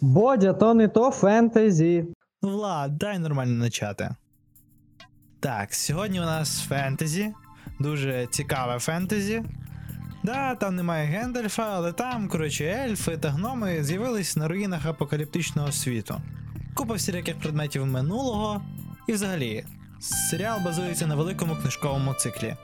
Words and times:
Бодя, 0.00 0.52
то 0.52 0.74
не 0.74 0.88
то 0.88 1.10
фентезі. 1.10 2.04
Влад, 2.42 2.98
дай 2.98 3.18
нормально 3.18 3.64
почати. 3.64 4.10
Так, 5.40 5.74
сьогодні 5.74 6.20
у 6.20 6.24
нас 6.24 6.60
фентезі. 6.60 7.32
Дуже 7.80 8.26
цікаве 8.30 8.78
фентезі. 8.78 9.42
Да, 10.22 10.54
там 10.54 10.76
немає 10.76 11.06
Гендальфа, 11.06 11.74
але 11.74 11.92
там, 11.92 12.28
коротше, 12.28 12.64
ельфи 12.64 13.16
та 13.16 13.30
гноми 13.30 13.84
з'явились 13.84 14.36
на 14.36 14.48
руїнах 14.48 14.86
апокаліптичного 14.86 15.72
світу. 15.72 16.20
Купа 16.74 16.94
всіляких 16.94 17.38
предметів 17.38 17.86
минулого. 17.86 18.62
І 19.08 19.12
взагалі, 19.12 19.64
серіал 20.30 20.60
базується 20.64 21.06
на 21.06 21.14
великому 21.14 21.56
книжковому 21.56 22.14
циклі. 22.14 22.56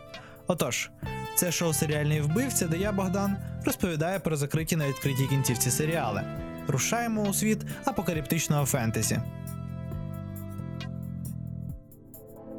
Отож, 0.47 0.91
це 1.37 1.53
шоу 1.53 1.73
Серіальний 1.73 2.21
вбивця, 2.21 2.67
де 2.67 2.79
я, 2.79 2.93
Богдан, 2.93 3.37
розповідаю 3.64 4.21
про 4.21 4.37
закриті 4.37 4.77
на 4.77 4.89
відкритій 4.89 5.27
кінцівці 5.27 5.71
серіали. 5.71 6.22
Рушаємо 6.68 7.22
у 7.22 7.35
світ 7.35 7.58
апокаліптичного 7.85 8.67
фентезі. 8.67 9.21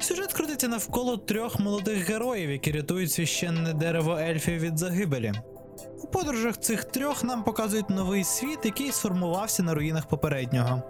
Сюжет 0.00 0.32
крутиться 0.32 0.68
навколо 0.68 1.16
трьох 1.16 1.60
молодих 1.60 2.08
героїв, 2.08 2.50
які 2.50 2.72
рятують 2.72 3.12
священне 3.12 3.72
дерево 3.72 4.18
ельфів 4.18 4.60
від 4.60 4.78
загибелі. 4.78 5.32
У 6.02 6.06
подорожах 6.06 6.60
цих 6.60 6.84
трьох 6.84 7.24
нам 7.24 7.44
показують 7.44 7.90
новий 7.90 8.24
світ, 8.24 8.58
який 8.64 8.92
сформувався 8.92 9.62
на 9.62 9.74
руїнах 9.74 10.06
попереднього. 10.06 10.82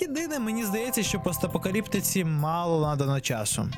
Єдине, 0.00 0.38
мені 0.38 0.64
здається, 0.64 1.02
що 1.02 1.20
постапокаліптиці 1.20 2.24
мало 2.24 2.86
надано 2.86 3.20
часу. 3.20 3.68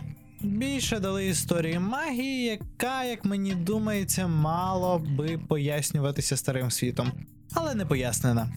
Більше 0.43 1.01
дали 1.01 1.27
історії 1.27 1.79
магії, 1.79 2.45
яка, 2.45 3.05
як 3.05 3.25
мені 3.25 3.55
думається, 3.55 4.27
мало 4.27 4.99
би 4.99 5.39
пояснюватися 5.49 6.37
старим 6.37 6.71
світом, 6.71 7.13
але 7.55 7.75
не 7.75 7.87
пояснена. 7.87 8.53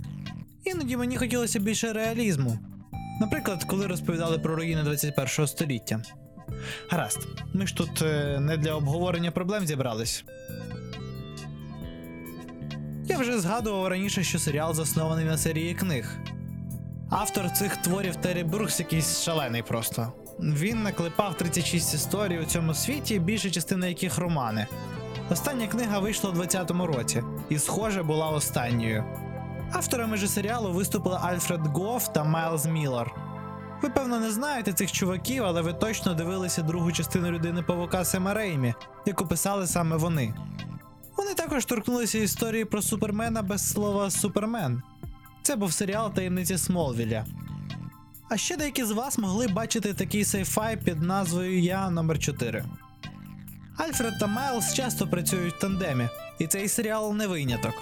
Іноді 0.63 0.97
мені 0.97 1.17
хотілося 1.17 1.59
більше 1.59 1.93
реалізму. 1.93 2.59
Наприклад, 3.19 3.63
коли 3.63 3.87
розповідали 3.87 4.39
про 4.39 4.55
руїни 4.55 4.83
21 4.83 5.47
століття. 5.47 6.01
Гаразд, 6.89 7.27
ми 7.53 7.67
ж 7.67 7.75
тут 7.75 8.01
е, 8.01 8.39
не 8.39 8.57
для 8.57 8.75
обговорення 8.75 9.31
проблем 9.31 9.67
зібрались. 9.67 10.25
Я 13.05 13.17
вже 13.17 13.39
згадував 13.39 13.87
раніше, 13.87 14.23
що 14.23 14.39
серіал 14.39 14.73
заснований 14.73 15.25
на 15.25 15.37
серії 15.37 15.73
книг. 15.73 16.17
Автор 17.11 17.51
цих 17.51 17.77
творів 17.77 18.15
Террі 18.15 18.43
Брукс 18.43 18.79
якийсь 18.79 19.21
шалений 19.21 19.63
просто. 19.63 20.13
Він 20.39 20.83
наклепав 20.83 21.37
36 21.37 21.93
історій 21.93 22.39
у 22.39 22.45
цьому 22.45 22.73
світі, 22.73 23.19
більша 23.19 23.49
частина 23.49 23.87
яких 23.87 24.17
романи. 24.17 24.67
Остання 25.29 25.67
книга 25.67 25.99
вийшла 25.99 26.29
у 26.29 26.33
20-му 26.33 26.87
році, 26.87 27.23
і, 27.49 27.59
схоже, 27.59 28.03
була 28.03 28.29
останньою. 28.29 29.03
Авторами 29.71 30.17
же 30.17 30.27
серіалу 30.27 30.71
виступили 30.71 31.19
Альфред 31.21 31.67
Гоф 31.67 32.07
та 32.13 32.23
Майлз 32.23 32.65
Міллер. 32.65 33.11
Ви, 33.81 33.89
певно, 33.89 34.19
не 34.19 34.31
знаєте 34.31 34.73
цих 34.73 34.91
чуваків, 34.91 35.43
але 35.43 35.61
ви 35.61 35.73
точно 35.73 36.13
дивилися 36.13 36.61
другу 36.61 36.91
частину 36.91 37.31
людини 37.31 37.61
Павука 37.61 38.05
Сема 38.05 38.33
Реймі, 38.33 38.73
яку 39.05 39.27
писали 39.27 39.67
саме 39.67 39.95
вони. 39.95 40.33
Вони 41.17 41.33
також 41.33 41.65
торкнулися 41.65 42.17
історії 42.17 42.65
про 42.65 42.81
Супермена 42.81 43.41
без 43.41 43.69
слова 43.69 44.09
Супермен. 44.09 44.81
Це 45.43 45.55
був 45.55 45.73
серіал 45.73 46.13
таємниці 46.13 46.57
Смолвіля. 46.57 47.25
А 48.29 48.37
ще 48.37 48.57
деякі 48.57 48.83
з 48.83 48.91
вас 48.91 49.17
могли 49.17 49.47
бачити 49.47 49.93
такий 49.93 50.25
сайфай 50.25 50.77
під 50.77 51.01
назвою 51.01 51.59
Я 51.59 51.89
номер 51.89 52.19
4 52.19 52.65
Альфред 53.77 54.19
та 54.19 54.27
Майлз 54.27 54.73
часто 54.73 55.07
працюють 55.07 55.53
в 55.53 55.59
тандемі, 55.59 56.07
і 56.39 56.47
цей 56.47 56.67
серіал 56.67 57.15
не 57.15 57.27
виняток. 57.27 57.73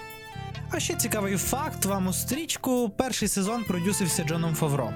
А 0.72 0.80
ще 0.80 0.96
цікавий 0.96 1.38
факт 1.38 1.86
вам 1.86 2.08
у 2.08 2.14
стрічку: 2.14 2.90
перший 2.90 3.28
сезон 3.28 3.64
продюсився 3.64 4.24
Джоном 4.24 4.56
Фавро. 4.56 4.94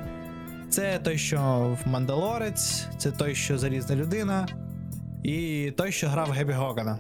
Це 0.69 0.99
той, 0.99 1.17
що 1.17 1.77
Мандалорець, 1.85 2.85
це 2.97 3.11
той, 3.11 3.35
що 3.35 3.57
Залізна 3.57 3.95
людина, 3.95 4.47
і 5.23 5.71
той, 5.77 5.91
що 5.91 6.09
грав 6.09 6.31
Гебі 6.31 6.53
Гогана. 6.53 6.99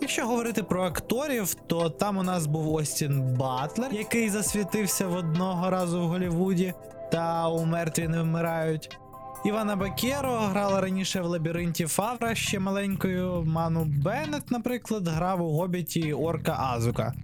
Якщо 0.00 0.26
говорити 0.26 0.62
про 0.62 0.84
акторів, 0.84 1.54
то 1.54 1.90
там 1.90 2.16
у 2.16 2.22
нас 2.22 2.46
був 2.46 2.74
Остін 2.74 3.22
Батлер, 3.38 3.92
який 3.92 4.30
засвітився 4.30 5.06
в 5.06 5.12
одного 5.12 5.70
разу 5.70 6.00
в 6.00 6.08
Голлівуді, 6.08 6.74
та 7.12 7.48
у 7.48 7.64
мертві 7.64 8.08
не 8.08 8.22
вмирають. 8.22 8.98
Івана 9.44 9.76
Бакеро 9.76 10.38
грала 10.38 10.80
раніше 10.80 11.20
в 11.20 11.26
лабіринті 11.26 11.86
Фавна 11.86 12.34
ще 12.34 12.58
маленькою. 12.58 13.44
Ману 13.46 13.84
Беннет, 13.84 14.50
наприклад, 14.50 15.08
грав 15.08 15.42
у 15.42 15.50
Гобіті 15.50 16.12
Орка 16.12 16.56
Азога. 16.58 17.14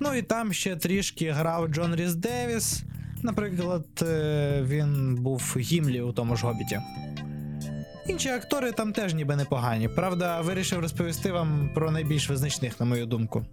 Ну 0.00 0.14
і 0.14 0.22
там 0.22 0.52
ще 0.52 0.76
трішки 0.76 1.30
грав 1.30 1.68
Джон 1.68 1.94
Ріс 1.94 2.14
Девіс. 2.14 2.82
Наприклад, 3.22 3.86
е, 4.02 4.62
він 4.62 5.14
був 5.14 5.56
Гімлі 5.58 6.00
у 6.00 6.12
тому 6.12 6.36
ж 6.36 6.46
Гобіті. 6.46 6.80
Інші 8.10 8.28
актори 8.28 8.72
там 8.72 8.92
теж 8.92 9.14
ніби 9.14 9.36
непогані. 9.36 9.88
Правда, 9.88 10.40
вирішив 10.40 10.80
розповісти 10.80 11.32
вам 11.32 11.70
про 11.74 11.90
найбільш 11.90 12.30
визначних, 12.30 12.80
на 12.80 12.86
мою 12.86 13.06
думку. 13.06 13.44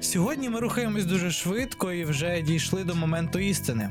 Сьогодні 0.00 0.48
ми 0.48 0.60
рухаємось 0.60 1.04
дуже 1.04 1.30
швидко 1.30 1.92
і 1.92 2.04
вже 2.04 2.42
дійшли 2.42 2.84
до 2.84 2.94
моменту 2.94 3.38
істини. 3.38 3.90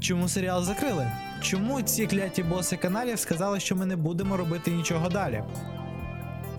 Чому 0.00 0.28
серіал 0.28 0.64
закрили? 0.64 1.12
Чому 1.40 1.82
ці 1.82 2.06
кляті 2.06 2.42
боси 2.42 2.76
каналів 2.76 3.18
сказали, 3.18 3.60
що 3.60 3.76
ми 3.76 3.86
не 3.86 3.96
будемо 3.96 4.36
робити 4.36 4.70
нічого 4.70 5.08
далі? 5.08 5.42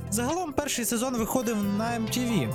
Загалом 0.10 0.54
перший 0.54 0.86
сезон 0.86 1.18
виходив 1.18 1.64
на 1.64 1.86
MTV. 1.86 2.54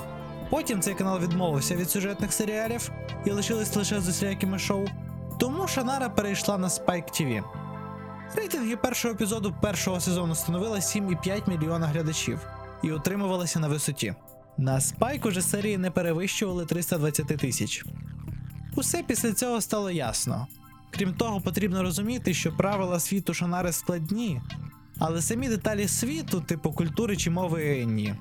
Потім 0.49 0.81
цей 0.81 0.93
канал 0.93 1.19
відмовився 1.19 1.75
від 1.75 1.89
сюжетних 1.89 2.33
серіалів 2.33 2.91
і 3.25 3.31
лишились 3.31 3.75
лише 3.75 3.99
з 3.99 4.07
усілякими 4.09 4.59
шоу. 4.59 4.85
Тому 5.39 5.67
Шанара 5.67 6.09
перейшла 6.09 6.57
на 6.57 6.67
Spike 6.67 7.09
TV. 7.21 7.43
Рейтинги 8.35 8.75
першого 8.75 9.13
епізоду 9.13 9.55
першого 9.61 9.99
сезону 9.99 10.35
становили 10.35 10.77
7,5 10.77 11.49
мільйона 11.49 11.87
глядачів 11.87 12.39
і 12.83 12.91
утримувалися 12.91 13.59
на 13.59 13.67
висоті. 13.67 14.15
На 14.57 14.79
Spike 14.79 15.27
уже 15.27 15.41
серії 15.41 15.77
не 15.77 15.91
перевищували 15.91 16.65
320 16.65 17.27
тисяч. 17.27 17.85
Усе 18.75 19.03
після 19.03 19.33
цього 19.33 19.61
стало 19.61 19.91
ясно. 19.91 20.47
Крім 20.91 21.13
того, 21.13 21.41
потрібно 21.41 21.83
розуміти, 21.83 22.33
що 22.33 22.51
правила 22.51 22.99
світу 22.99 23.33
Шанари 23.33 23.71
складні, 23.71 24.41
але 24.99 25.21
самі 25.21 25.49
деталі 25.49 25.87
світу, 25.87 26.41
типу 26.41 26.71
культури 26.71 27.17
чи 27.17 27.29
мови 27.29 27.85
ні. 27.85 28.15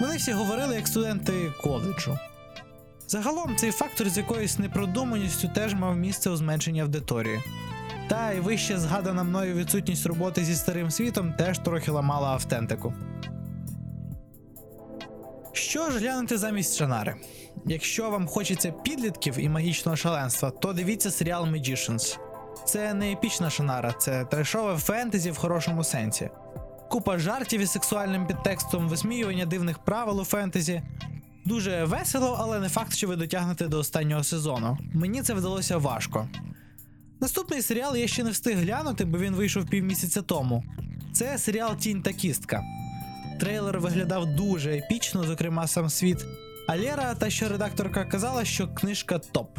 Вони 0.00 0.16
всі 0.16 0.32
говорили 0.32 0.74
як 0.74 0.88
студенти 0.88 1.52
коледжу. 1.62 2.18
Загалом 3.08 3.56
цей 3.56 3.70
фактор 3.70 4.08
з 4.08 4.16
якоюсь 4.18 4.58
непродуманістю 4.58 5.48
теж 5.54 5.74
мав 5.74 5.96
місце 5.96 6.30
у 6.30 6.36
зменшенні 6.36 6.80
аудиторії. 6.80 7.42
Та 8.08 8.32
й 8.32 8.40
вище 8.40 8.78
згадана 8.78 9.22
мною 9.22 9.54
відсутність 9.54 10.06
роботи 10.06 10.44
зі 10.44 10.54
старим 10.54 10.90
світом 10.90 11.32
теж 11.32 11.58
трохи 11.58 11.90
ламала 11.90 12.28
автентику. 12.28 12.94
Що 15.52 15.90
ж 15.90 15.98
глянути 15.98 16.38
замість 16.38 16.76
Шанари? 16.76 17.14
Якщо 17.66 18.10
вам 18.10 18.26
хочеться 18.26 18.72
підлітків 18.72 19.38
і 19.38 19.48
магічного 19.48 19.96
шаленства, 19.96 20.50
то 20.50 20.72
дивіться 20.72 21.10
серіал 21.10 21.44
Magicians. 21.44 22.18
Це 22.64 22.94
не 22.94 23.12
епічна 23.12 23.50
шанара, 23.50 23.92
це 23.92 24.24
трешове 24.24 24.76
фентезі 24.76 25.30
в 25.30 25.36
хорошому 25.36 25.84
сенсі. 25.84 26.30
Купа 26.90 27.18
жартів 27.18 27.60
із 27.60 27.70
сексуальним 27.70 28.26
підтекстом, 28.26 28.88
висміювання 28.88 29.46
дивних 29.46 29.78
правил 29.78 30.20
у 30.20 30.24
фентезі. 30.24 30.82
Дуже 31.44 31.84
весело, 31.84 32.36
але 32.40 32.60
не 32.60 32.68
факт, 32.68 32.92
що 32.92 33.08
ви 33.08 33.16
дотягнете 33.16 33.68
до 33.68 33.78
останнього 33.78 34.24
сезону. 34.24 34.78
Мені 34.94 35.22
це 35.22 35.34
вдалося 35.34 35.78
важко. 35.78 36.28
Наступний 37.20 37.62
серіал 37.62 37.96
я 37.96 38.08
ще 38.08 38.24
не 38.24 38.30
встиг 38.30 38.58
глянути, 38.58 39.04
бо 39.04 39.18
він 39.18 39.34
вийшов 39.34 39.66
півмісяця 39.66 40.22
тому. 40.22 40.64
Це 41.12 41.38
серіал 41.38 41.76
Тінь 41.76 42.02
та 42.02 42.12
кістка. 42.12 42.62
Трейлер 43.40 43.80
виглядав 43.80 44.26
дуже 44.36 44.76
епічно, 44.76 45.24
зокрема 45.24 45.66
сам 45.66 45.90
світ. 45.90 46.24
А 46.68 46.76
Лера, 46.76 47.14
та 47.14 47.30
що 47.30 47.48
редакторка 47.48 48.04
казала, 48.04 48.44
що 48.44 48.68
книжка 48.68 49.18
топ. 49.18 49.58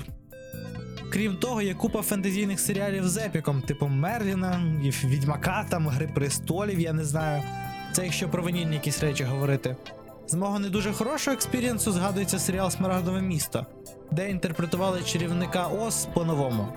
Крім 1.12 1.38
того, 1.38 1.62
є 1.62 1.74
купа 1.74 2.01
фентезійних 2.01 2.60
серіалів 2.60 3.07
з 3.07 3.18
епіком, 3.18 3.62
типу 3.62 3.88
Мерліна, 3.88 4.62
Відьмака, 5.04 5.66
там, 5.69 5.88
Гри 5.88 6.07
престолів, 6.16 6.80
я 6.80 6.94
не 6.94 7.06
знаю. 7.06 7.44
Це 7.92 8.04
якщо 8.04 8.30
про 8.30 8.44
ванільні 8.44 8.74
якісь 8.74 9.00
речі 9.00 9.24
говорити. 9.24 9.75
З 10.28 10.33
мого 10.33 10.60
не 10.60 10.69
дуже 10.69 10.94
хорошого 10.94 11.33
експірієнсу 11.33 11.92
згадується 11.92 12.39
серіал 12.39 12.72
Смарагдове 12.72 13.22
місто, 13.22 13.66
де 14.12 14.30
інтерпретували 14.30 15.04
чарівника 15.04 15.68
Оз 15.68 16.07
по-новому. 16.13 16.68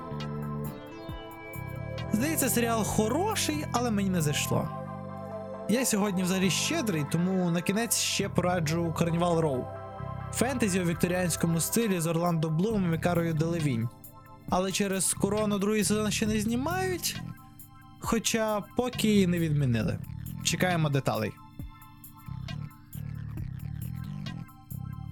Здається, 2.13 2.49
серіал 2.49 2.85
хороший, 2.85 3.65
але 3.73 3.91
мені 3.91 4.11
не 4.11 4.21
зайшло. 4.21 4.69
Я 5.69 5.85
сьогодні 5.85 6.23
взагалі 6.23 6.51
щедрий, 6.51 7.05
тому 7.13 7.51
на 7.51 7.61
кінець 7.61 7.99
ще 7.99 8.29
пораджу 8.29 8.95
Carnival 8.99 9.39
Row. 9.39 9.65
Фентезі 10.33 10.81
у 10.81 10.85
вікторіанському 10.85 11.61
стилі 11.61 12.01
з 12.01 12.07
Орландо 12.07 12.51
Блумом 12.51 12.95
і 12.95 12.99
Карою 12.99 13.35
Делевінь. 13.35 13.89
Але 14.51 14.73
через 14.73 15.15
корону 15.15 15.59
другий 15.59 15.85
сезон 15.85 16.11
ще 16.11 16.27
не 16.27 16.41
знімають. 16.41 17.21
Хоча 18.01 18.61
поки 18.77 19.21
і 19.21 19.27
не 19.27 19.39
відмінили. 19.39 19.99
Чекаємо 20.45 20.89
деталей. 20.89 21.33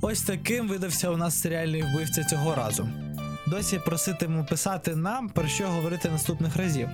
Ось 0.01 0.23
таким 0.23 0.69
видався 0.69 1.11
у 1.11 1.17
нас 1.17 1.41
серіальний 1.41 1.83
вбивця 1.83 2.25
цього 2.25 2.55
разу. 2.55 2.89
Досі 3.51 3.79
проситиму 3.79 4.45
писати 4.45 4.97
нам, 4.97 5.29
про 5.29 5.47
що 5.49 5.69
говорити 5.69 6.11
наступних 6.11 6.57
разів. 6.57 6.89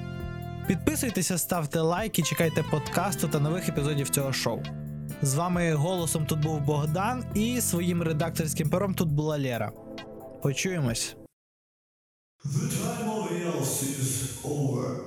Підписуйтеся, 0.69 1.39
ставте 1.39 1.81
лайки, 1.81 2.23
чекайте 2.23 2.63
подкасту 2.63 3.29
та 3.29 3.41
нових 3.41 3.69
епізодів 3.69 4.09
цього 4.09 4.33
шоу. 4.33 4.63
З 5.23 5.35
вами 5.35 5.75
голосом 5.75 6.27
тут 6.27 6.43
був 6.43 6.61
Богдан, 6.61 7.25
і 7.35 7.61
своїм 7.61 8.03
редакторським 8.03 8.71
пером 8.71 8.95
тут 8.95 9.09
була 9.09 9.39
Лера. 9.39 9.73
Почуємось. 10.43 11.17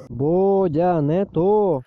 Бодя, 0.10 1.02
не 1.02 1.26
то. 1.26 1.84